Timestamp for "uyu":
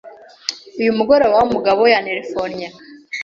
0.79-0.91